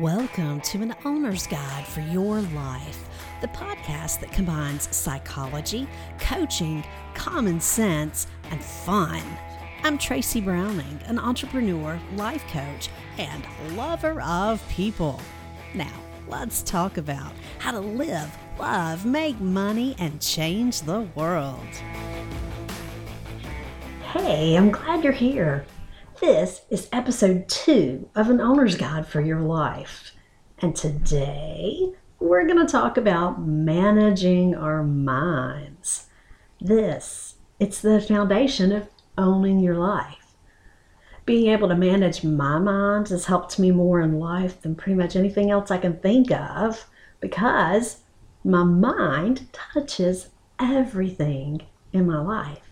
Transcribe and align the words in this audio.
Welcome 0.00 0.62
to 0.62 0.80
an 0.80 0.94
owner's 1.04 1.46
guide 1.46 1.86
for 1.86 2.00
your 2.00 2.40
life, 2.40 3.06
the 3.42 3.48
podcast 3.48 4.20
that 4.20 4.32
combines 4.32 4.88
psychology, 4.96 5.86
coaching, 6.18 6.82
common 7.12 7.60
sense, 7.60 8.26
and 8.50 8.64
fun. 8.64 9.20
I'm 9.82 9.98
Tracey 9.98 10.40
Browning, 10.40 11.00
an 11.04 11.18
entrepreneur, 11.18 12.00
life 12.16 12.42
coach, 12.48 12.88
and 13.18 13.44
lover 13.76 14.22
of 14.22 14.66
people. 14.70 15.20
Now, 15.74 15.92
let's 16.28 16.62
talk 16.62 16.96
about 16.96 17.32
how 17.58 17.72
to 17.72 17.80
live, 17.80 18.34
love, 18.58 19.04
make 19.04 19.38
money, 19.38 19.96
and 19.98 20.18
change 20.18 20.80
the 20.80 21.02
world. 21.14 21.60
Hey, 24.14 24.56
I'm 24.56 24.70
glad 24.70 25.04
you're 25.04 25.12
here. 25.12 25.66
This 26.20 26.66
is 26.68 26.86
episode 26.92 27.48
two 27.48 28.10
of 28.14 28.28
an 28.28 28.42
owner's 28.42 28.76
guide 28.76 29.06
for 29.06 29.22
your 29.22 29.40
life. 29.40 30.12
And 30.58 30.76
today 30.76 31.94
we're 32.18 32.46
going 32.46 32.58
to 32.58 32.70
talk 32.70 32.98
about 32.98 33.40
managing 33.40 34.54
our 34.54 34.82
minds. 34.82 36.08
This, 36.60 37.36
it's 37.58 37.80
the 37.80 38.02
foundation 38.02 38.70
of 38.70 38.90
owning 39.16 39.60
your 39.60 39.78
life. 39.78 40.34
Being 41.24 41.50
able 41.50 41.68
to 41.68 41.74
manage 41.74 42.22
my 42.22 42.58
mind 42.58 43.08
has 43.08 43.24
helped 43.24 43.58
me 43.58 43.70
more 43.70 44.02
in 44.02 44.18
life 44.18 44.60
than 44.60 44.76
pretty 44.76 44.96
much 44.96 45.16
anything 45.16 45.50
else 45.50 45.70
I 45.70 45.78
can 45.78 46.00
think 46.00 46.30
of 46.30 46.84
because 47.20 48.00
my 48.44 48.62
mind 48.62 49.48
touches 49.52 50.28
everything 50.58 51.62
in 51.94 52.06
my 52.06 52.20
life 52.20 52.69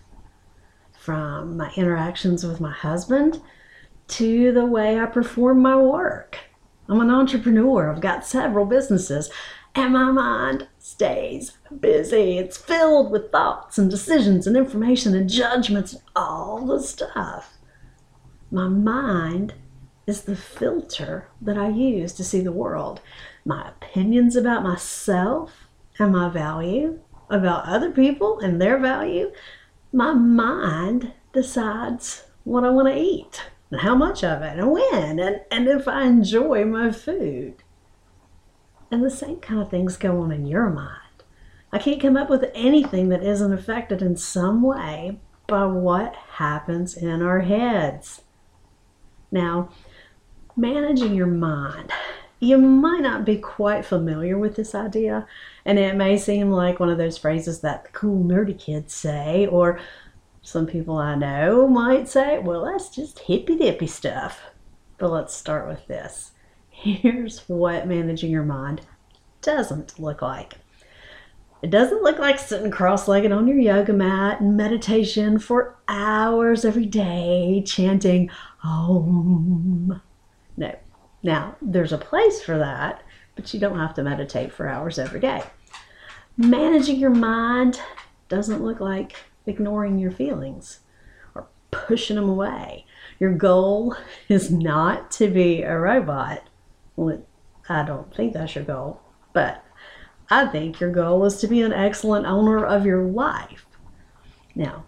from 1.08 1.56
my 1.56 1.72
interactions 1.74 2.44
with 2.44 2.60
my 2.60 2.70
husband 2.70 3.40
to 4.08 4.52
the 4.52 4.66
way 4.66 5.00
I 5.00 5.06
perform 5.06 5.62
my 5.62 5.74
work. 5.74 6.36
I'm 6.86 7.00
an 7.00 7.08
entrepreneur, 7.08 7.90
I've 7.90 8.02
got 8.02 8.26
several 8.26 8.66
businesses, 8.66 9.30
and 9.74 9.94
my 9.94 10.10
mind 10.10 10.68
stays 10.78 11.56
busy. 11.80 12.36
It's 12.36 12.58
filled 12.58 13.10
with 13.10 13.32
thoughts 13.32 13.78
and 13.78 13.90
decisions 13.90 14.46
and 14.46 14.54
information 14.54 15.14
and 15.16 15.30
judgments 15.30 15.94
and 15.94 16.02
all 16.14 16.66
the 16.66 16.82
stuff. 16.82 17.56
My 18.50 18.68
mind 18.68 19.54
is 20.06 20.24
the 20.24 20.36
filter 20.36 21.30
that 21.40 21.56
I 21.56 21.70
use 21.70 22.12
to 22.12 22.22
see 22.22 22.42
the 22.42 22.52
world. 22.52 23.00
My 23.46 23.70
opinions 23.70 24.36
about 24.36 24.62
myself 24.62 25.68
and 25.98 26.12
my 26.12 26.28
value, 26.28 27.00
about 27.30 27.64
other 27.64 27.92
people 27.92 28.40
and 28.40 28.60
their 28.60 28.78
value, 28.78 29.32
my 29.92 30.12
mind 30.12 31.12
decides 31.32 32.24
what 32.44 32.64
I 32.64 32.70
want 32.70 32.88
to 32.88 32.98
eat 32.98 33.42
and 33.70 33.80
how 33.80 33.94
much 33.94 34.24
of 34.24 34.42
it 34.42 34.58
and 34.58 34.70
when 34.70 35.18
and, 35.18 35.40
and 35.50 35.68
if 35.68 35.86
I 35.86 36.04
enjoy 36.04 36.64
my 36.64 36.90
food. 36.90 37.62
And 38.90 39.04
the 39.04 39.10
same 39.10 39.40
kind 39.40 39.60
of 39.60 39.70
things 39.70 39.96
go 39.96 40.20
on 40.20 40.32
in 40.32 40.46
your 40.46 40.70
mind. 40.70 41.24
I 41.72 41.78
can't 41.78 42.00
come 42.00 42.16
up 42.16 42.30
with 42.30 42.50
anything 42.54 43.10
that 43.10 43.22
isn't 43.22 43.52
affected 43.52 44.00
in 44.00 44.16
some 44.16 44.62
way 44.62 45.18
by 45.46 45.66
what 45.66 46.14
happens 46.14 46.96
in 46.96 47.20
our 47.20 47.40
heads. 47.40 48.22
Now, 49.30 49.68
managing 50.56 51.14
your 51.14 51.26
mind. 51.26 51.92
You 52.40 52.58
might 52.58 53.02
not 53.02 53.24
be 53.24 53.36
quite 53.36 53.84
familiar 53.84 54.38
with 54.38 54.54
this 54.54 54.74
idea, 54.74 55.26
and 55.64 55.78
it 55.78 55.96
may 55.96 56.16
seem 56.16 56.50
like 56.50 56.78
one 56.78 56.88
of 56.88 56.98
those 56.98 57.18
phrases 57.18 57.60
that 57.60 57.84
the 57.84 57.90
cool 57.90 58.24
nerdy 58.24 58.58
kids 58.58 58.94
say, 58.94 59.46
or 59.46 59.80
some 60.42 60.66
people 60.66 60.96
I 60.96 61.16
know 61.16 61.66
might 61.66 62.08
say, 62.08 62.38
well, 62.38 62.64
that's 62.64 62.90
just 62.94 63.18
hippy 63.18 63.56
dippy 63.56 63.88
stuff. 63.88 64.40
But 64.98 65.10
let's 65.10 65.34
start 65.34 65.68
with 65.68 65.86
this. 65.88 66.32
Here's 66.70 67.40
what 67.48 67.88
managing 67.88 68.30
your 68.30 68.44
mind 68.44 68.82
doesn't 69.42 69.98
look 69.98 70.22
like. 70.22 70.54
It 71.60 71.70
doesn't 71.70 72.04
look 72.04 72.20
like 72.20 72.38
sitting 72.38 72.70
cross 72.70 73.08
legged 73.08 73.32
on 73.32 73.48
your 73.48 73.58
yoga 73.58 73.92
mat 73.92 74.40
and 74.40 74.56
meditation 74.56 75.40
for 75.40 75.76
hours 75.88 76.64
every 76.64 76.86
day, 76.86 77.64
chanting 77.66 78.30
Om. 78.62 80.00
No. 80.56 80.76
Now, 81.22 81.56
there's 81.60 81.92
a 81.92 81.98
place 81.98 82.42
for 82.42 82.58
that, 82.58 83.02
but 83.34 83.52
you 83.52 83.60
don't 83.60 83.78
have 83.78 83.94
to 83.94 84.02
meditate 84.02 84.52
for 84.52 84.68
hours 84.68 84.98
every 84.98 85.20
day. 85.20 85.42
Managing 86.36 86.98
your 86.98 87.10
mind 87.10 87.80
doesn't 88.28 88.62
look 88.62 88.80
like 88.80 89.16
ignoring 89.46 89.98
your 89.98 90.12
feelings 90.12 90.80
or 91.34 91.48
pushing 91.70 92.16
them 92.16 92.28
away. 92.28 92.86
Your 93.18 93.32
goal 93.32 93.96
is 94.28 94.50
not 94.50 95.10
to 95.12 95.28
be 95.28 95.62
a 95.62 95.78
robot. 95.78 96.44
Well, 96.96 97.22
I 97.68 97.82
don't 97.82 98.14
think 98.14 98.32
that's 98.32 98.54
your 98.54 98.64
goal, 98.64 99.00
but 99.32 99.64
I 100.30 100.46
think 100.46 100.80
your 100.80 100.92
goal 100.92 101.24
is 101.24 101.38
to 101.38 101.48
be 101.48 101.62
an 101.62 101.72
excellent 101.72 102.26
owner 102.26 102.64
of 102.64 102.86
your 102.86 103.02
life. 103.02 103.66
Now, 104.54 104.84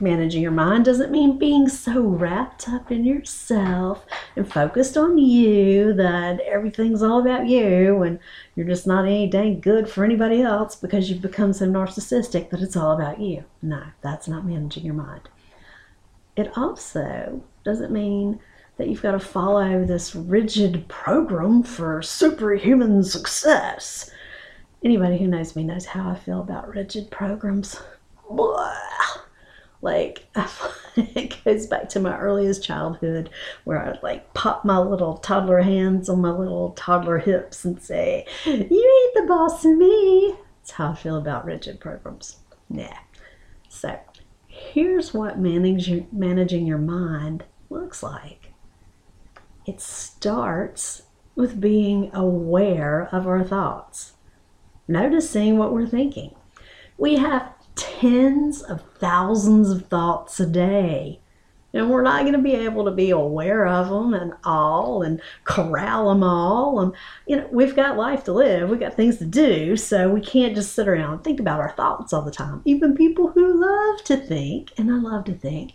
managing 0.00 0.42
your 0.42 0.52
mind 0.52 0.84
doesn't 0.84 1.10
mean 1.10 1.38
being 1.38 1.68
so 1.68 2.00
wrapped 2.00 2.68
up 2.68 2.90
in 2.90 3.04
yourself 3.04 4.06
and 4.36 4.50
focused 4.50 4.96
on 4.96 5.18
you 5.18 5.92
that 5.94 6.40
everything's 6.40 7.02
all 7.02 7.20
about 7.20 7.46
you 7.46 8.02
and 8.02 8.18
you're 8.54 8.66
just 8.66 8.86
not 8.86 9.04
any 9.04 9.28
dang 9.28 9.60
good 9.60 9.88
for 9.88 10.04
anybody 10.04 10.42
else 10.42 10.76
because 10.76 11.10
you've 11.10 11.22
become 11.22 11.52
so 11.52 11.66
narcissistic 11.66 12.50
that 12.50 12.60
it's 12.60 12.76
all 12.76 12.92
about 12.92 13.20
you. 13.20 13.44
No, 13.62 13.82
that's 14.02 14.28
not 14.28 14.46
managing 14.46 14.84
your 14.84 14.94
mind. 14.94 15.28
It 16.36 16.56
also 16.56 17.42
doesn't 17.64 17.92
mean 17.92 18.38
that 18.76 18.88
you've 18.88 19.02
got 19.02 19.12
to 19.12 19.18
follow 19.18 19.84
this 19.84 20.14
rigid 20.14 20.86
program 20.88 21.64
for 21.64 22.00
superhuman 22.00 23.02
success. 23.02 24.10
Anybody 24.84 25.18
who 25.18 25.26
knows 25.26 25.56
me 25.56 25.64
knows 25.64 25.86
how 25.86 26.10
I 26.10 26.14
feel 26.14 26.40
about 26.40 26.68
rigid 26.68 27.10
programs. 27.10 27.80
Blah 28.30 28.76
like 29.82 30.26
it 30.96 31.36
goes 31.44 31.66
back 31.66 31.88
to 31.90 32.00
my 32.00 32.18
earliest 32.18 32.64
childhood 32.64 33.30
where 33.64 33.78
I'd 33.78 34.02
like 34.02 34.34
pop 34.34 34.64
my 34.64 34.78
little 34.78 35.18
toddler 35.18 35.60
hands 35.62 36.08
on 36.08 36.20
my 36.20 36.30
little 36.30 36.70
toddler 36.70 37.18
hips 37.18 37.64
and 37.64 37.80
say, 37.80 38.26
You 38.44 38.54
ain't 38.54 39.14
the 39.14 39.26
boss 39.28 39.64
of 39.64 39.76
me. 39.76 40.34
That's 40.58 40.72
how 40.72 40.90
I 40.90 40.94
feel 40.96 41.16
about 41.16 41.44
rigid 41.44 41.78
programs. 41.78 42.38
Yeah. 42.68 42.98
So 43.68 43.98
here's 44.48 45.14
what 45.14 45.38
managing 45.38 46.08
managing 46.10 46.66
your 46.66 46.78
mind 46.78 47.44
looks 47.70 48.02
like. 48.02 48.52
It 49.64 49.80
starts 49.80 51.02
with 51.36 51.60
being 51.60 52.10
aware 52.12 53.08
of 53.12 53.28
our 53.28 53.44
thoughts, 53.44 54.14
noticing 54.88 55.56
what 55.56 55.72
we're 55.72 55.86
thinking. 55.86 56.34
We 56.96 57.16
have 57.16 57.52
tens 57.78 58.62
of 58.62 58.82
thousands 58.98 59.70
of 59.70 59.86
thoughts 59.86 60.38
a 60.40 60.46
day. 60.46 61.20
And 61.72 61.90
we're 61.90 62.02
not 62.02 62.22
going 62.22 62.32
to 62.32 62.38
be 62.38 62.54
able 62.54 62.86
to 62.86 62.90
be 62.90 63.10
aware 63.10 63.66
of 63.66 63.90
them 63.90 64.14
and 64.14 64.32
all 64.42 65.02
and 65.02 65.20
corral 65.44 66.08
them 66.08 66.22
all. 66.22 66.80
And, 66.80 66.94
you 67.26 67.36
know, 67.36 67.48
we've 67.52 67.76
got 67.76 67.96
life 67.96 68.24
to 68.24 68.32
live. 68.32 68.68
We've 68.68 68.80
got 68.80 68.94
things 68.94 69.18
to 69.18 69.26
do. 69.26 69.76
So 69.76 70.08
we 70.08 70.22
can't 70.22 70.54
just 70.54 70.74
sit 70.74 70.88
around 70.88 71.12
and 71.12 71.24
think 71.24 71.40
about 71.40 71.60
our 71.60 71.72
thoughts 71.72 72.12
all 72.12 72.22
the 72.22 72.30
time. 72.30 72.62
Even 72.64 72.96
people 72.96 73.28
who 73.28 73.60
love 73.60 74.02
to 74.04 74.16
think, 74.16 74.72
and 74.78 74.90
I 74.90 74.96
love 74.96 75.24
to 75.26 75.34
think, 75.34 75.74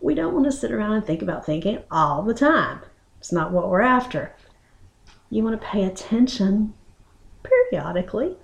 we 0.00 0.14
don't 0.14 0.34
want 0.34 0.46
to 0.46 0.52
sit 0.52 0.70
around 0.70 0.92
and 0.92 1.04
think 1.04 1.20
about 1.20 1.44
thinking 1.44 1.82
all 1.90 2.22
the 2.22 2.34
time. 2.34 2.80
It's 3.18 3.32
not 3.32 3.52
what 3.52 3.68
we're 3.68 3.80
after. 3.80 4.34
You 5.30 5.42
want 5.42 5.60
to 5.60 5.66
pay 5.66 5.84
attention 5.84 6.74
periodically 7.42 8.36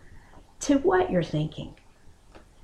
to 0.61 0.79
what 0.79 1.11
you're 1.11 1.23
thinking. 1.23 1.75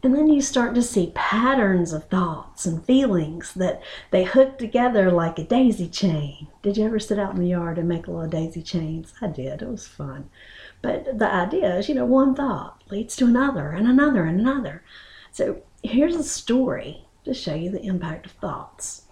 And 0.06 0.14
then 0.14 0.28
you 0.28 0.40
start 0.40 0.76
to 0.76 0.82
see 0.82 1.10
patterns 1.16 1.92
of 1.92 2.04
thoughts 2.04 2.64
and 2.64 2.84
feelings 2.84 3.52
that 3.54 3.82
they 4.12 4.22
hook 4.22 4.56
together 4.56 5.10
like 5.10 5.36
a 5.36 5.42
daisy 5.42 5.88
chain. 5.88 6.46
Did 6.62 6.76
you 6.76 6.84
ever 6.84 7.00
sit 7.00 7.18
out 7.18 7.34
in 7.34 7.40
the 7.40 7.48
yard 7.48 7.76
and 7.76 7.88
make 7.88 8.06
a 8.06 8.12
little 8.12 8.30
daisy 8.30 8.62
chains? 8.62 9.14
I 9.20 9.26
did. 9.26 9.62
It 9.62 9.68
was 9.68 9.88
fun. 9.88 10.30
But 10.80 11.18
the 11.18 11.28
idea 11.28 11.74
is, 11.78 11.88
you 11.88 11.96
know, 11.96 12.04
one 12.04 12.36
thought 12.36 12.84
leads 12.88 13.16
to 13.16 13.24
another 13.24 13.70
and 13.70 13.88
another 13.88 14.26
and 14.26 14.38
another. 14.38 14.84
So 15.32 15.62
here's 15.82 16.14
a 16.14 16.22
story 16.22 17.08
to 17.24 17.34
show 17.34 17.56
you 17.56 17.72
the 17.72 17.82
impact 17.82 18.26
of 18.26 18.32
thoughts. 18.32 19.06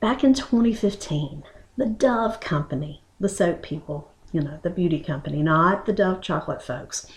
Back 0.00 0.22
in 0.22 0.34
2015, 0.34 1.42
the 1.78 1.86
Dove 1.86 2.38
Company, 2.40 3.00
the 3.18 3.30
soap 3.30 3.62
people, 3.62 4.12
you 4.30 4.42
know, 4.42 4.60
the 4.62 4.68
beauty 4.68 5.00
company, 5.00 5.42
not 5.42 5.86
the 5.86 5.94
Dove 5.94 6.20
chocolate 6.20 6.60
folks, 6.60 7.10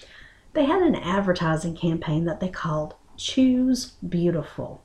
they 0.54 0.66
had 0.66 0.82
an 0.82 0.96
advertising 0.96 1.76
campaign 1.76 2.26
that 2.26 2.40
they 2.40 2.50
called 2.50 2.96
Choose 3.18 3.94
Beautiful. 4.08 4.84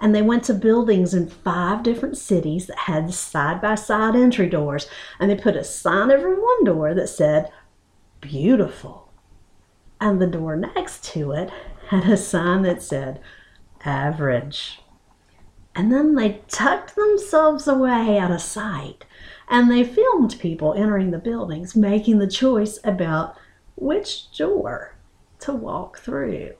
And 0.00 0.14
they 0.14 0.22
went 0.22 0.42
to 0.44 0.54
buildings 0.54 1.14
in 1.14 1.28
five 1.28 1.84
different 1.84 2.16
cities 2.16 2.66
that 2.66 2.78
had 2.78 3.14
side 3.14 3.60
by 3.60 3.76
side 3.76 4.16
entry 4.16 4.48
doors. 4.48 4.88
And 5.20 5.30
they 5.30 5.36
put 5.36 5.54
a 5.54 5.62
sign 5.62 6.10
over 6.10 6.34
one 6.34 6.64
door 6.64 6.92
that 6.94 7.08
said, 7.08 7.50
Beautiful. 8.20 9.12
And 10.00 10.20
the 10.20 10.26
door 10.26 10.56
next 10.56 11.04
to 11.12 11.30
it 11.30 11.50
had 11.88 12.04
a 12.04 12.16
sign 12.16 12.62
that 12.62 12.82
said, 12.82 13.20
Average. 13.84 14.80
And 15.74 15.92
then 15.92 16.14
they 16.14 16.42
tucked 16.48 16.96
themselves 16.96 17.66
away 17.66 18.18
out 18.18 18.30
of 18.30 18.42
sight 18.42 19.04
And 19.48 19.70
they 19.70 19.84
filmed 19.84 20.36
people 20.38 20.74
entering 20.74 21.10
the 21.10 21.18
buildings 21.18 21.74
making 21.74 22.18
the 22.18 22.26
choice 22.26 22.78
about 22.84 23.36
which 23.82 24.30
door 24.36 24.94
to 25.40 25.52
walk 25.52 25.98
through. 25.98 26.54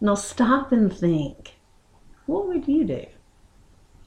Now 0.00 0.14
stop 0.14 0.72
and 0.72 0.92
think. 0.92 1.56
What 2.24 2.48
would 2.48 2.66
you 2.66 2.84
do? 2.84 3.06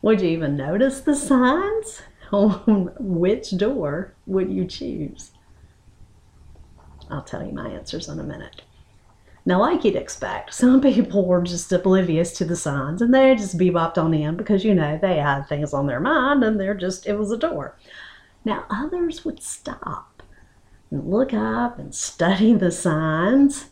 Would 0.01 0.21
you 0.21 0.29
even 0.29 0.57
notice 0.57 1.01
the 1.01 1.15
signs? 1.15 2.01
On 2.31 2.91
which 2.97 3.55
door 3.57 4.15
would 4.25 4.49
you 4.49 4.65
choose? 4.65 5.31
I'll 7.09 7.21
tell 7.21 7.45
you 7.45 7.51
my 7.51 7.69
answers 7.69 8.07
in 8.07 8.19
a 8.19 8.23
minute. 8.23 8.63
Now, 9.45 9.59
like 9.59 9.83
you'd 9.83 9.95
expect, 9.95 10.53
some 10.53 10.81
people 10.81 11.25
were 11.25 11.41
just 11.41 11.71
oblivious 11.71 12.31
to 12.33 12.45
the 12.45 12.55
signs 12.55 13.01
and 13.01 13.13
they 13.13 13.35
just 13.35 13.57
bebopped 13.57 13.97
on 13.97 14.13
in 14.13 14.37
because, 14.37 14.63
you 14.63 14.73
know, 14.73 14.97
they 15.01 15.17
had 15.17 15.43
things 15.43 15.73
on 15.73 15.87
their 15.87 15.99
mind 15.99 16.43
and 16.43 16.59
they're 16.59 16.73
just, 16.73 17.05
it 17.05 17.17
was 17.17 17.31
a 17.31 17.37
door. 17.37 17.75
Now, 18.45 18.65
others 18.69 19.25
would 19.25 19.43
stop 19.43 20.10
and 20.91 21.09
look 21.09 21.33
up 21.33 21.79
and 21.79 21.95
study 21.95 22.53
the 22.53 22.71
signs 22.71 23.69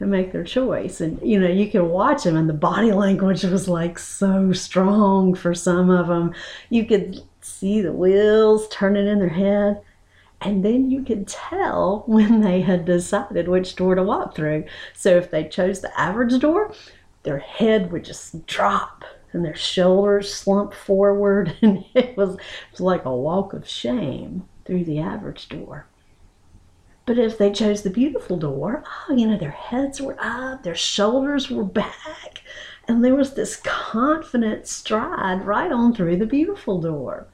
and 0.00 0.10
make 0.10 0.32
their 0.32 0.44
choice. 0.44 1.00
And, 1.00 1.20
you 1.22 1.40
know, 1.40 1.48
you 1.48 1.70
could 1.70 1.84
watch 1.84 2.24
them 2.24 2.36
and 2.36 2.48
the 2.48 2.54
body 2.54 2.92
language 2.92 3.44
was 3.44 3.68
like 3.68 3.98
so 3.98 4.52
strong 4.52 5.34
for 5.34 5.54
some 5.54 5.90
of 5.90 6.08
them. 6.08 6.34
You 6.68 6.84
could 6.84 7.22
see 7.40 7.80
the 7.80 7.92
wheels 7.92 8.68
turning 8.68 9.06
in 9.06 9.18
their 9.18 9.28
head. 9.28 9.80
And 10.40 10.64
then 10.64 10.90
you 10.90 11.02
could 11.02 11.26
tell 11.26 12.04
when 12.06 12.40
they 12.40 12.60
had 12.60 12.84
decided 12.84 13.48
which 13.48 13.76
door 13.76 13.94
to 13.94 14.02
walk 14.02 14.34
through. 14.34 14.64
So 14.94 15.16
if 15.16 15.30
they 15.30 15.48
chose 15.48 15.80
the 15.80 16.00
average 16.00 16.38
door, 16.40 16.72
their 17.22 17.38
head 17.38 17.90
would 17.92 18.04
just 18.04 18.46
drop 18.46 19.04
and 19.32 19.44
their 19.44 19.56
shoulders 19.56 20.32
slump 20.32 20.72
forward. 20.74 21.56
And 21.62 21.84
it 21.94 22.16
was, 22.16 22.34
it 22.34 22.40
was 22.72 22.80
like 22.80 23.04
a 23.04 23.14
walk 23.14 23.52
of 23.52 23.68
shame 23.68 24.48
through 24.64 24.84
the 24.84 25.00
average 25.00 25.48
door. 25.48 25.86
But 27.08 27.18
if 27.18 27.38
they 27.38 27.50
chose 27.50 27.80
the 27.80 27.88
beautiful 27.88 28.36
door, 28.36 28.84
oh, 29.08 29.14
you 29.14 29.26
know, 29.26 29.38
their 29.38 29.50
heads 29.50 29.98
were 29.98 30.18
up, 30.20 30.62
their 30.62 30.74
shoulders 30.74 31.48
were 31.48 31.64
back, 31.64 32.42
and 32.86 33.02
there 33.02 33.14
was 33.14 33.32
this 33.32 33.56
confident 33.56 34.66
stride 34.66 35.42
right 35.46 35.72
on 35.72 35.94
through 35.94 36.18
the 36.18 36.26
beautiful 36.26 36.82
door. 36.82 37.28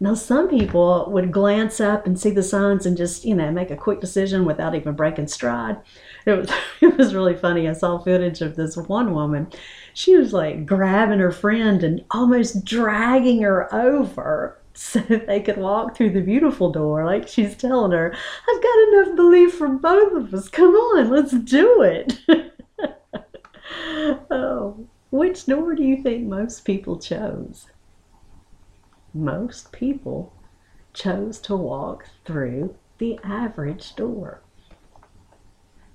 Now, 0.00 0.12
some 0.12 0.50
people 0.50 1.08
would 1.10 1.32
glance 1.32 1.80
up 1.80 2.06
and 2.06 2.20
see 2.20 2.28
the 2.28 2.42
signs 2.42 2.84
and 2.84 2.94
just, 2.94 3.24
you 3.24 3.34
know, 3.34 3.50
make 3.50 3.70
a 3.70 3.76
quick 3.76 4.02
decision 4.02 4.44
without 4.44 4.74
even 4.74 4.94
breaking 4.94 5.28
stride. 5.28 5.78
It 6.26 6.32
was, 6.32 6.50
it 6.82 6.98
was 6.98 7.14
really 7.14 7.36
funny. 7.36 7.70
I 7.70 7.72
saw 7.72 7.96
footage 7.96 8.42
of 8.42 8.54
this 8.54 8.76
one 8.76 9.14
woman. 9.14 9.46
She 9.94 10.14
was 10.14 10.34
like 10.34 10.66
grabbing 10.66 11.20
her 11.20 11.32
friend 11.32 11.82
and 11.82 12.04
almost 12.10 12.66
dragging 12.66 13.40
her 13.40 13.74
over 13.74 14.57
so 14.78 15.00
they 15.00 15.40
could 15.40 15.56
walk 15.56 15.96
through 15.96 16.10
the 16.10 16.20
beautiful 16.20 16.70
door. 16.70 17.04
Like 17.04 17.28
she's 17.28 17.56
telling 17.56 17.92
her, 17.92 18.12
I've 18.12 18.62
got 18.62 18.88
enough 18.88 19.16
belief 19.16 19.54
for 19.54 19.68
both 19.68 20.12
of 20.14 20.34
us. 20.34 20.48
Come 20.48 20.74
on, 20.74 21.10
let's 21.10 21.32
do 21.32 21.82
it. 21.82 22.18
oh, 24.30 24.86
which 25.10 25.46
door 25.46 25.74
do 25.74 25.82
you 25.82 26.02
think 26.02 26.26
most 26.26 26.64
people 26.64 26.98
chose? 26.98 27.68
most 29.18 29.72
people 29.72 30.32
chose 30.92 31.38
to 31.40 31.56
walk 31.56 32.08
through 32.24 32.74
the 32.98 33.18
average 33.22 33.94
door. 33.94 34.40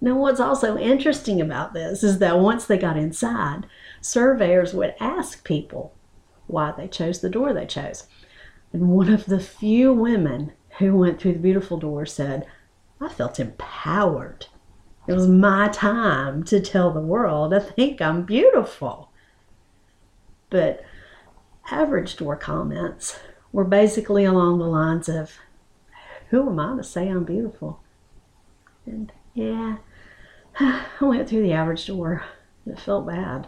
Now, 0.01 0.17
what's 0.17 0.39
also 0.39 0.77
interesting 0.77 1.39
about 1.39 1.73
this 1.73 2.03
is 2.03 2.19
that 2.19 2.39
once 2.39 2.65
they 2.65 2.77
got 2.77 2.97
inside, 2.97 3.65
surveyors 4.01 4.73
would 4.73 4.95
ask 4.99 5.45
people 5.45 5.93
why 6.47 6.73
they 6.75 6.87
chose 6.87 7.21
the 7.21 7.29
door 7.29 7.53
they 7.53 7.65
chose. 7.65 8.07
And 8.73 8.89
one 8.89 9.13
of 9.13 9.27
the 9.27 9.39
few 9.39 9.93
women 9.93 10.51
who 10.79 10.97
went 10.97 11.21
through 11.21 11.33
the 11.33 11.39
beautiful 11.39 11.77
door 11.77 12.05
said, 12.05 12.47
I 12.99 13.07
felt 13.07 13.39
empowered. 13.39 14.47
It 15.07 15.13
was 15.13 15.27
my 15.27 15.67
time 15.67 16.43
to 16.45 16.59
tell 16.59 16.91
the 16.91 16.99
world 16.99 17.53
I 17.53 17.59
think 17.59 18.01
I'm 18.01 18.23
beautiful. 18.23 19.11
But 20.49 20.83
average 21.69 22.17
door 22.17 22.35
comments 22.35 23.19
were 23.51 23.63
basically 23.63 24.25
along 24.25 24.59
the 24.59 24.65
lines 24.65 25.07
of, 25.07 25.37
Who 26.29 26.49
am 26.49 26.59
I 26.59 26.75
to 26.77 26.83
say 26.83 27.07
I'm 27.09 27.25
beautiful? 27.25 27.81
And 28.85 29.11
yeah, 29.33 29.77
I 30.59 30.85
went 31.01 31.29
through 31.29 31.43
the 31.43 31.53
average 31.53 31.85
door. 31.85 32.23
It 32.65 32.79
felt 32.79 33.05
bad. 33.05 33.47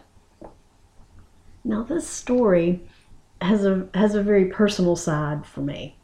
Now, 1.63 1.81
this 1.83 2.07
story 2.07 2.87
has 3.45 3.65
a, 3.65 3.87
has 3.93 4.15
a 4.15 4.23
very 4.23 4.45
personal 4.45 4.95
side 4.95 5.45
for 5.45 5.61
me 5.61 5.97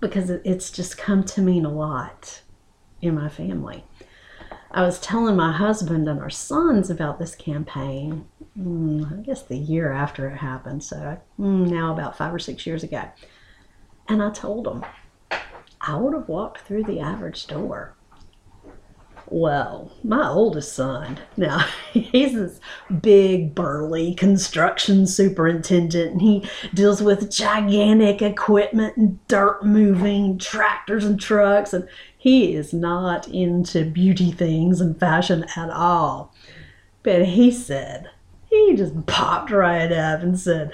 because 0.00 0.30
it's 0.30 0.70
just 0.70 0.98
come 0.98 1.22
to 1.24 1.40
mean 1.40 1.64
a 1.64 1.72
lot 1.72 2.42
in 3.00 3.14
my 3.14 3.28
family. 3.28 3.84
I 4.72 4.82
was 4.82 4.98
telling 4.98 5.36
my 5.36 5.52
husband 5.52 6.08
and 6.08 6.18
our 6.18 6.30
sons 6.30 6.88
about 6.88 7.18
this 7.18 7.34
campaign, 7.34 8.26
mm, 8.58 9.18
I 9.18 9.22
guess 9.22 9.42
the 9.42 9.56
year 9.56 9.92
after 9.92 10.28
it 10.28 10.38
happened, 10.38 10.82
so 10.82 11.20
mm, 11.38 11.68
now 11.68 11.92
about 11.92 12.16
five 12.16 12.34
or 12.34 12.38
six 12.38 12.66
years 12.66 12.82
ago. 12.82 13.04
And 14.08 14.22
I 14.22 14.30
told 14.30 14.64
them, 14.64 14.84
I 15.80 15.96
would 15.96 16.14
have 16.14 16.28
walked 16.28 16.62
through 16.62 16.84
the 16.84 17.00
average 17.00 17.46
door. 17.46 17.94
Well, 19.34 19.90
my 20.04 20.28
oldest 20.28 20.74
son, 20.74 21.18
now 21.38 21.64
he's 21.94 22.34
this 22.34 22.60
big, 23.00 23.54
burly 23.54 24.14
construction 24.14 25.06
superintendent, 25.06 26.12
and 26.12 26.20
he 26.20 26.46
deals 26.74 27.02
with 27.02 27.30
gigantic 27.30 28.20
equipment 28.20 28.98
and 28.98 29.26
dirt 29.28 29.64
moving 29.64 30.36
tractors 30.36 31.06
and 31.06 31.18
trucks, 31.18 31.72
and 31.72 31.88
he 32.18 32.54
is 32.54 32.74
not 32.74 33.26
into 33.26 33.86
beauty 33.86 34.32
things 34.32 34.82
and 34.82 35.00
fashion 35.00 35.46
at 35.56 35.70
all. 35.70 36.34
But 37.02 37.24
he 37.24 37.50
said, 37.50 38.10
he 38.50 38.74
just 38.76 39.06
popped 39.06 39.50
right 39.50 39.90
up 39.90 40.20
and 40.20 40.38
said, 40.38 40.72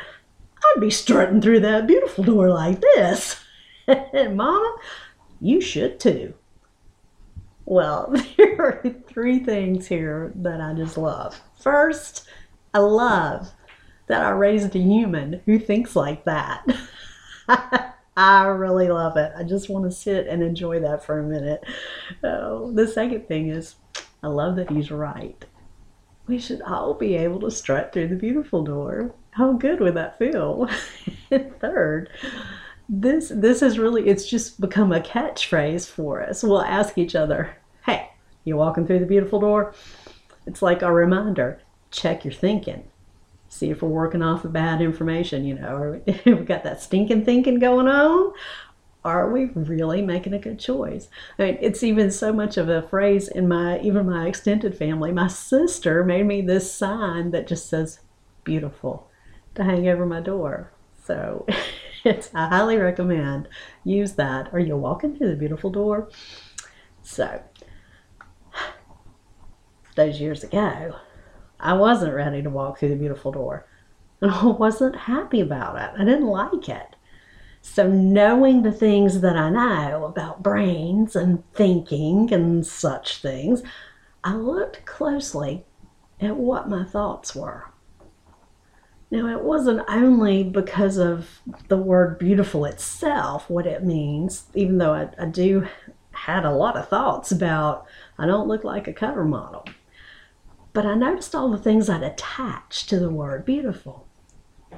I'd 0.57 0.81
be 0.81 0.91
strutting 0.91 1.41
through 1.41 1.61
that 1.61 1.87
beautiful 1.87 2.25
door 2.25 2.51
like 2.51 2.81
this. 2.81 3.41
And 3.87 4.37
Mama, 4.37 4.79
you 5.41 5.61
should 5.61 6.01
too. 6.01 6.35
Well, 7.69 8.15
there 8.39 8.63
are 8.63 8.95
three 9.07 9.41
things 9.41 9.87
here 9.87 10.33
that 10.37 10.59
I 10.59 10.73
just 10.73 10.97
love. 10.97 11.39
First, 11.61 12.27
I 12.73 12.79
love 12.79 13.53
that 14.07 14.23
I 14.23 14.31
raised 14.31 14.75
a 14.75 14.79
human 14.79 15.43
who 15.45 15.59
thinks 15.59 15.95
like 15.95 16.25
that. 16.25 16.65
I 18.17 18.47
really 18.47 18.89
love 18.89 19.19
it. 19.19 19.33
I 19.37 19.43
just 19.43 19.69
want 19.69 19.85
to 19.85 19.91
sit 19.91 20.27
and 20.27 20.43
enjoy 20.43 20.81
that 20.81 21.05
for 21.05 21.19
a 21.19 21.23
minute. 21.23 21.63
Oh, 22.25 22.73
the 22.73 22.89
second 22.89 23.29
thing 23.29 23.51
is, 23.51 23.75
I 24.23 24.29
love 24.29 24.57
that 24.57 24.71
he's 24.71 24.91
right. 24.91 25.45
We 26.27 26.39
should 26.39 26.63
all 26.63 26.95
be 26.95 27.17
able 27.17 27.41
to 27.41 27.51
strut 27.51 27.93
through 27.93 28.09
the 28.09 28.17
beautiful 28.17 28.65
door. 28.65 29.15
How 29.33 29.53
good 29.53 29.81
would 29.81 29.95
that 29.95 30.19
feel? 30.19 30.71
third, 31.61 32.09
this 32.89 33.31
this 33.35 33.63
is 33.63 33.79
really 33.79 34.09
it's 34.09 34.29
just 34.29 34.61
become 34.61 34.93
a 34.93 35.01
catchphrase 35.01 35.89
for 35.89 36.23
us. 36.23 36.43
We'll 36.43 36.63
ask 36.63 36.99
each 36.99 37.15
other, 37.15 37.57
"Hey, 37.85 38.11
you 38.45 38.57
walking 38.57 38.87
through 38.87 39.01
the 39.01 39.07
beautiful 39.07 39.41
door?" 39.41 39.75
It's 40.47 40.63
like 40.63 40.83
a 40.83 40.93
reminder. 40.93 41.61
Check 41.91 42.25
your 42.25 42.35
thinking 42.35 42.85
see 43.49 43.71
if 43.71 43.83
we're 43.83 43.89
working 43.89 44.23
off 44.23 44.43
the 44.43 44.49
bad 44.49 44.81
information, 44.81 45.45
you 45.45 45.55
know, 45.55 45.77
or 45.77 46.01
we've 46.25 46.47
got 46.47 46.65
that 46.65 46.83
stinking 46.83 47.25
thinking 47.25 47.59
going 47.59 47.89
on. 47.89 48.33
Are 49.05 49.31
we 49.31 49.47
really 49.55 50.03
making 50.03 50.35
a 50.35 50.39
good 50.39 50.59
choice? 50.59 51.09
I 51.39 51.45
mean, 51.45 51.59
it's 51.61 51.83
even 51.83 52.11
so 52.11 52.33
much 52.33 52.57
of 52.57 52.69
a 52.69 52.83
phrase 52.83 53.29
in 53.29 53.49
my 53.49 53.81
even 53.81 54.07
my 54.07 54.27
extended 54.27 54.77
family. 54.77 55.13
My 55.13 55.29
sister 55.29 56.05
made 56.05 56.27
me 56.27 56.43
this 56.43 56.73
sign 56.73 57.31
that 57.31 57.47
just 57.47 57.69
says 57.69 58.01
beautiful 58.45 59.09
to 59.55 59.65
hang 59.65 59.89
over 59.89 60.05
my 60.05 60.21
door. 60.21 60.73
So 61.05 61.47
it's 62.05 62.31
I 62.35 62.49
highly 62.49 62.77
recommend 62.77 63.49
use 63.85 64.13
that 64.13 64.49
or 64.53 64.59
you'll 64.59 64.81
walk 64.81 65.05
into 65.05 65.27
the 65.27 65.37
beautiful 65.37 65.71
door. 65.71 66.09
So 67.03 67.43
those 69.97 70.21
years 70.21 70.45
ago, 70.45 70.97
I 71.61 71.73
wasn't 71.75 72.15
ready 72.15 72.43
to 72.43 72.51
walk 72.51 72.79
through 72.79 72.91
the 72.91 72.97
beautiful 72.97 73.33
door. 73.33 73.67
And 74.21 74.31
I 74.35 74.47
wasn't 74.47 74.97
happy 74.97 75.41
about 75.41 75.77
it. 75.77 76.01
I 76.01 76.05
didn't 76.05 76.27
like 76.27 76.69
it. 76.69 76.95
So, 77.61 77.89
knowing 77.89 78.63
the 78.63 78.73
things 78.73 79.21
that 79.21 79.37
I 79.37 79.51
know 79.51 80.05
about 80.05 80.43
brains 80.43 81.17
and 81.17 81.43
thinking 81.55 82.33
and 82.33 82.65
such 82.65 83.21
things, 83.21 83.63
I 84.23 84.35
looked 84.35 84.87
closely 84.87 85.65
at 86.21 86.37
what 86.37 86.69
my 86.69 86.85
thoughts 86.85 87.35
were. 87.35 87.65
Now, 89.11 89.29
it 89.29 89.43
wasn't 89.43 89.89
only 89.89 90.45
because 90.45 90.99
of 90.99 91.41
the 91.69 91.79
word 91.79 92.19
beautiful 92.19 92.67
itself, 92.67 93.49
what 93.49 93.67
it 93.67 93.83
means, 93.83 94.45
even 94.55 94.79
though 94.79 94.93
I, 94.93 95.09
I 95.19 95.27
do 95.27 95.67
had 96.13 96.45
a 96.45 96.53
lot 96.53 96.77
of 96.77 96.89
thoughts 96.89 97.33
about 97.33 97.87
I 98.19 98.27
don't 98.27 98.49
look 98.49 98.65
like 98.65 98.87
a 98.87 98.93
cover 98.93 99.25
model. 99.25 99.65
But 100.73 100.85
I 100.85 100.95
noticed 100.95 101.35
all 101.35 101.51
the 101.51 101.59
things 101.59 101.89
I'd 101.89 102.03
attached 102.03 102.89
to 102.91 102.99
the 102.99 103.11
word 103.11 103.45
beautiful. 103.45 104.07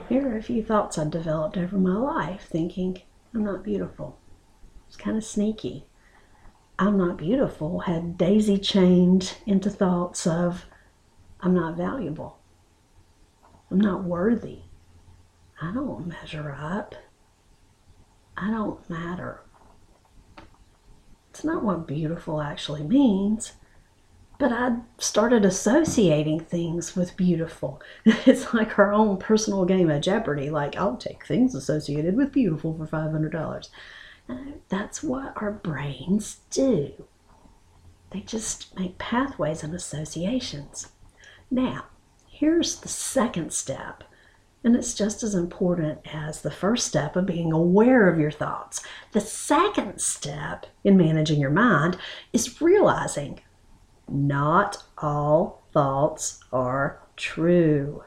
Here 0.09 0.29
are 0.29 0.37
a 0.37 0.43
few 0.43 0.63
thoughts 0.63 0.97
I 0.97 1.09
developed 1.09 1.57
over 1.57 1.77
my 1.77 1.97
life 1.97 2.47
thinking, 2.49 3.03
I'm 3.35 3.45
not 3.45 3.65
beautiful. 3.65 4.19
It's 4.87 4.97
kind 4.97 5.17
of 5.17 5.25
sneaky. 5.25 5.87
I'm 6.79 6.97
not 6.97 7.19
beautiful 7.19 7.81
had 7.81 8.17
daisy 8.17 8.59
chained 8.59 9.37
into 9.45 9.71
thoughts 9.71 10.27
of, 10.27 10.67
I'm 11.41 11.55
not 11.55 11.77
valuable. 11.77 12.40
I'm 13.71 13.81
not 13.81 14.05
worthy. 14.05 14.61
I 15.63 15.73
don't 15.73 16.07
measure 16.07 16.57
up. 16.59 16.95
I 18.37 18.51
don't 18.51 18.89
matter. 18.89 19.43
It's 21.31 21.45
not 21.45 21.63
what 21.63 21.87
beautiful 21.87 22.41
actually 22.41 22.83
means, 22.83 23.53
but 24.39 24.51
I 24.53 24.79
started 24.99 25.45
associating 25.45 26.41
things 26.41 26.97
with 26.97 27.17
beautiful. 27.17 27.81
It's 28.05 28.53
like 28.53 28.79
our 28.79 28.93
own 28.93 29.19
personal 29.19 29.65
game 29.65 29.91
of 29.91 30.01
Jeopardy. 30.01 30.51
Like, 30.51 30.77
I'll 30.77 30.97
take 30.97 31.27
things 31.27 31.55
associated 31.55 32.17
with 32.17 32.33
beautiful 32.33 32.77
for 32.77 32.87
$500. 32.87 33.69
That's 34.69 35.03
what 35.03 35.35
our 35.37 35.53
brains 35.53 36.41
do. 36.51 37.05
They 38.11 38.21
just 38.21 38.77
make 38.77 38.99
pathways 38.99 39.63
and 39.63 39.75
associations. 39.75 40.89
Now, 41.51 41.85
here's 42.41 42.77
the 42.77 42.89
second 42.89 43.53
step, 43.53 44.03
and 44.65 44.75
it's 44.75 44.95
just 44.95 45.23
as 45.23 45.35
important 45.35 46.01
as 46.11 46.41
the 46.41 46.51
first 46.51 46.87
step 46.87 47.15
of 47.15 47.27
being 47.27 47.53
aware 47.53 48.09
of 48.09 48.19
your 48.19 48.31
thoughts. 48.31 48.83
The 49.13 49.21
second 49.21 50.01
step 50.01 50.65
in 50.83 50.97
managing 50.97 51.39
your 51.39 51.51
mind 51.51 51.99
is 52.33 52.63
realizing 52.63 53.41
not 54.09 54.83
all 54.97 55.67
thoughts 55.75 56.43
are 56.51 57.03
true. 57.15 58.05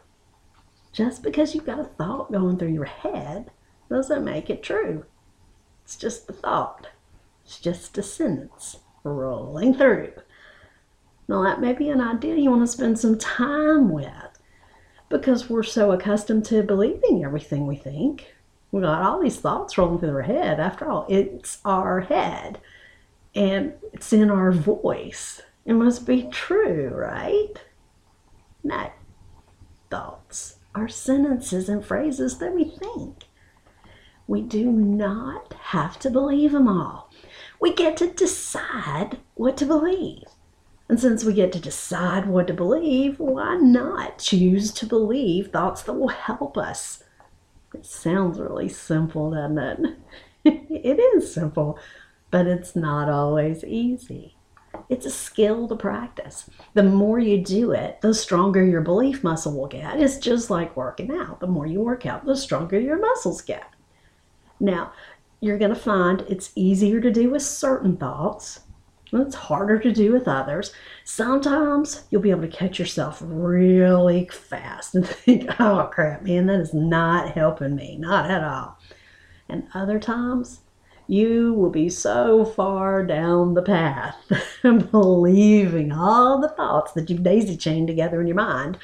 Just 0.92 1.22
because 1.22 1.54
you've 1.54 1.68
got 1.68 1.80
a 1.80 1.84
thought 1.84 2.32
going 2.32 2.58
through 2.58 2.74
your 2.74 2.86
head 2.86 3.52
doesn't 3.88 4.26
make 4.26 4.50
it 4.50 4.64
true. 4.64 5.06
It's 5.84 5.96
just 5.96 6.28
a 6.28 6.34
thought. 6.34 6.88
It's 7.46 7.60
just 7.60 8.00
a 8.00 8.04
sentence 8.04 8.78
rolling 9.04 9.76
through. 9.76 10.14
Now, 11.28 11.44
that 11.44 11.62
may 11.62 11.74
be 11.74 11.90
an 11.90 12.02
idea 12.02 12.36
you 12.36 12.50
want 12.50 12.64
to 12.64 12.68
spend 12.68 13.00
some 13.00 13.18
time 13.18 13.90
with 13.90 14.08
because 15.10 15.50
we're 15.50 15.64
so 15.64 15.92
accustomed 15.92 16.46
to 16.46 16.64
believing 16.64 17.24
everything 17.24 17.66
we 17.68 17.76
think. 17.76 18.34
We 18.72 18.82
got 18.82 19.04
all 19.04 19.22
these 19.22 19.40
thoughts 19.40 19.78
rolling 19.78 20.00
through 20.00 20.16
our 20.16 20.22
head. 20.24 20.60
After 20.60 20.90
all, 20.90 21.06
it's 21.08 21.60
our 21.64 22.02
head 22.02 22.60
and 23.36 23.74
it's 23.94 24.12
in 24.12 24.30
our 24.30 24.52
voice. 24.52 25.42
It 25.66 25.74
must 25.74 26.06
be 26.06 26.24
true, 26.24 26.90
right? 26.90 27.54
No. 28.64 28.92
Thoughts 29.90 30.58
are 30.76 30.88
sentences 30.88 31.70
and 31.70 31.86
phrases 31.86 32.40
that 32.40 32.54
we 32.54 32.66
think. 32.66 33.26
We 34.26 34.42
do 34.42 34.72
not 34.72 35.54
have 35.54 36.00
to 36.00 36.10
believe 36.10 36.54
them 36.54 36.68
all. 36.68 37.12
We 37.60 37.74
get 37.74 37.98
to 37.98 38.08
decide 38.08 39.20
what 39.36 39.58
to 39.58 39.66
believe. 39.66 40.24
And 40.90 41.00
since 41.00 41.24
we 41.24 41.34
get 41.34 41.52
to 41.54 41.60
decide 41.60 42.28
what 42.28 42.48
to 42.48 42.54
believe, 42.54 43.20
why 43.20 43.56
not 43.56 44.20
choose 44.20 44.72
to 44.74 44.86
believe 44.86 45.48
thoughts 45.48 45.84
that 45.84 45.94
will 45.94 46.10
help 46.10 46.58
us? 46.58 47.04
It 47.74 47.86
sounds 47.86 48.40
really 48.40 48.70
simple, 48.70 49.32
doesn't 49.32 49.58
it? 49.58 49.98
it 50.46 51.00
is 51.00 51.34
simple, 51.34 51.80
but 52.32 52.48
it's 52.48 52.76
not 52.76 53.10
always 53.10 53.64
easy. 53.64 54.36
It's 54.90 55.06
a 55.06 55.12
skill 55.12 55.68
to 55.68 55.76
practice. 55.76 56.50
The 56.74 56.84
more 56.84 57.20
you 57.20 57.44
do 57.44 57.72
it, 57.72 58.02
the 58.02 58.14
stronger 58.14 58.64
your 58.64 58.82
belief 58.82 59.24
muscle 59.24 59.58
will 59.58 59.68
get. 59.68 60.00
It's 60.00 60.18
just 60.18 60.50
like 60.50 60.76
working 60.76 61.12
out. 61.12 61.40
The 61.40 61.48
more 61.48 61.66
you 61.66 61.80
work 61.82 62.06
out, 62.06 62.26
the 62.26 62.36
stronger 62.36 62.80
your 62.80 63.00
muscles 63.00 63.42
get. 63.42 63.66
Now, 64.60 64.92
you're 65.40 65.58
going 65.58 65.74
to 65.74 65.80
find 65.80 66.22
it's 66.22 66.52
easier 66.56 67.00
to 67.02 67.12
do 67.12 67.30
with 67.30 67.44
certain 67.44 67.98
thoughts. 67.98 68.62
It's 69.22 69.36
harder 69.36 69.80
to 69.80 69.92
do 69.92 70.12
with 70.12 70.28
others. 70.28 70.74
Sometimes 71.04 72.04
you'll 72.10 72.22
be 72.22 72.32
able 72.32 72.42
to 72.42 72.48
catch 72.48 72.80
yourself 72.80 73.22
really 73.24 74.28
fast 74.28 74.96
and 74.96 75.08
think, 75.08 75.50
oh 75.60 75.90
crap, 75.92 76.24
man, 76.24 76.48
that 76.48 76.60
is 76.60 76.74
not 76.74 77.32
helping 77.32 77.76
me, 77.76 77.98
not 77.98 78.32
at 78.32 78.44
all. 78.44 78.78
And 79.48 79.68
other 79.74 80.00
times, 80.00 80.62
you 81.08 81.54
will 81.54 81.70
be 81.70 81.90
so 81.90 82.46
far 82.46 83.06
down 83.06 83.54
the 83.54 83.62
path, 83.62 84.16
believing 84.62 85.92
all 85.92 86.40
the 86.40 86.50
thoughts 86.50 86.94
that 86.94 87.10
you've 87.10 87.24
daisy 87.24 87.58
chained 87.58 87.88
together 87.88 88.22
in 88.22 88.28
your 88.28 88.38
mind 88.38 88.78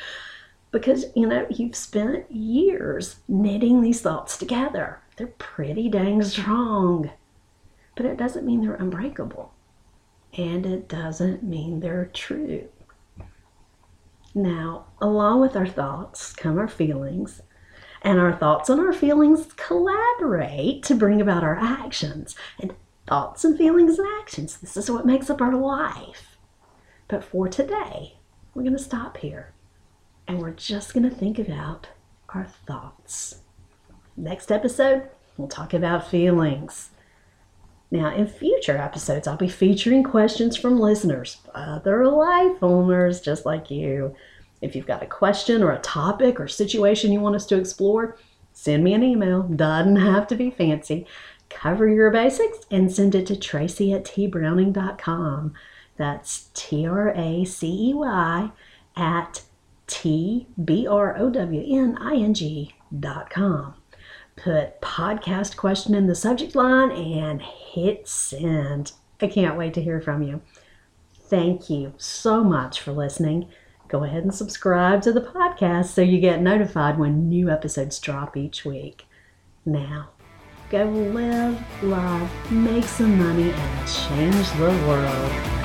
because, 0.72 1.06
you 1.16 1.26
know, 1.26 1.48
you've 1.50 1.76
spent 1.76 2.32
years 2.32 3.18
knitting 3.28 3.82
these 3.82 4.02
thoughts 4.02 4.38
together. 4.38 5.00
They're 5.16 5.28
pretty 5.28 5.90
dang 5.90 6.22
strong. 6.24 7.10
But 7.96 8.06
it 8.06 8.18
doesn't 8.18 8.46
mean 8.46 8.62
they're 8.62 8.76
unbreakable. 8.76 9.52
And 10.38 10.66
it 10.66 10.88
doesn't 10.88 11.44
mean 11.44 11.80
they're 11.80 12.10
true. 12.14 12.70
Now, 14.36 14.86
along 15.02 15.42
with 15.42 15.56
our 15.56 15.68
thoughts 15.68 16.34
come 16.34 16.58
our 16.58 16.68
feelings, 16.68 17.42
and 18.02 18.20
our 18.20 18.34
thoughts 18.34 18.70
and 18.70 18.80
our 18.80 18.94
feelings 18.94 19.48
collaborate 19.56 20.84
to 20.84 20.96
bring 20.96 21.20
about 21.20 21.44
our 21.44 21.58
actions. 21.58 22.36
And 22.60 22.74
thoughts 23.08 23.44
and 23.44 23.58
feelings 23.58 24.00
and 24.00 24.08
actions, 24.22 24.58
this 24.58 24.78
is 24.78 24.90
what 24.90 25.06
makes 25.06 25.30
up 25.30 25.42
our 25.42 25.56
life. 25.56 26.38
But 27.08 27.24
for 27.24 27.48
today, 27.48 28.18
we're 28.54 28.64
going 28.64 28.78
to 28.78 28.84
stop 28.84 29.18
here 29.18 29.52
and 30.28 30.40
we're 30.40 30.52
just 30.52 30.94
going 30.94 31.10
to 31.10 31.16
think 31.16 31.40
about 31.40 31.88
our 32.30 32.46
thoughts. 32.46 33.42
Next 34.16 34.52
episode, 34.52 35.10
we'll 35.38 35.48
talk 35.48 35.74
about 35.74 36.08
feelings. 36.08 36.92
Now, 37.92 38.14
in 38.14 38.28
future 38.28 38.78
episodes, 38.78 39.28
I'll 39.28 39.36
be 39.36 39.50
featuring 39.50 40.04
questions 40.04 40.56
from 40.56 40.80
listeners, 40.80 41.38
other 41.56 42.08
life 42.08 42.62
owners 42.62 43.20
just 43.20 43.46
like 43.46 43.72
you. 43.72 44.16
If 44.62 44.76
you've 44.76 44.86
got 44.86 45.02
a 45.02 45.08
question 45.08 45.64
or 45.64 45.72
a 45.72 45.80
topic 45.80 46.40
or 46.40 46.48
situation 46.48 47.12
you 47.12 47.20
want 47.20 47.36
us 47.36 47.46
to 47.48 47.58
explore, 47.58 48.18
send 48.54 48.84
me 48.84 48.94
an 48.94 49.04
email. 49.04 49.44
Doesn't 49.44 49.96
have 49.96 50.28
to 50.28 50.36
be 50.36 50.52
fancy. 50.52 51.08
Cover 51.50 51.88
your 51.88 52.12
basics 52.12 52.60
and 52.70 52.92
send 52.92 53.16
it 53.16 53.26
to 53.28 53.36
tracey 53.36 53.92
at 53.92 54.06
tbrowning.com. 54.06 55.54
That's 55.98 56.50
T 56.54 56.88
R 56.88 57.10
A 57.16 57.44
C 57.44 57.90
E 57.90 57.94
Y 57.94 58.52
at 58.96 59.42
T 59.88 60.48
B 60.64 60.88
R 60.88 61.18
O 61.18 61.30
W 61.30 61.78
N 61.78 61.98
I 62.00 62.16
N 62.18 62.34
G 62.34 62.76
dot 62.98 63.30
com. 63.30 63.79
Put 64.44 64.80
podcast 64.80 65.58
question 65.58 65.94
in 65.94 66.08
the 66.08 66.16
subject 66.16 66.56
line 66.56 66.92
and 66.92 67.42
hit 67.42 68.08
send. 68.08 68.94
I 69.22 69.28
can't 69.28 69.58
wait 69.58 69.74
to 69.74 69.82
hear 69.82 70.00
from 70.00 70.24
you. 70.24 70.42
Thank 71.14 71.70
you 71.70 71.94
so 71.98 72.42
much 72.42 72.80
for 72.80 72.94
listening. 72.94 73.50
Go 73.90 74.06
ahead 74.06 74.24
and 74.24 74.34
subscribe 74.34 75.02
to 75.02 75.12
the 75.12 75.20
podcast 75.20 75.88
so 75.88 76.02
you 76.02 76.22
get 76.22 76.42
notified 76.42 76.98
when 76.98 77.28
new 77.28 77.50
episodes 77.50 78.00
drop 78.00 78.38
each 78.38 78.64
week. 78.64 79.06
Now, 79.66 80.12
go 80.70 80.86
live, 80.86 81.84
love, 81.84 82.52
make 82.52 82.86
some 82.86 83.18
money, 83.18 83.52
and 83.52 83.88
change 83.88 84.50
the 84.52 84.70
world. 84.88 85.59